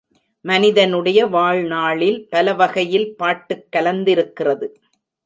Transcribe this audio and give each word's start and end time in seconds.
மனிதனுடைய 0.45 1.25
வாழ்நாளில் 1.25 2.27
பல 2.29 2.53
வகையில் 2.53 3.15
பாட்டுக் 3.15 3.67
கலந்திருக்கிறது. 3.75 4.67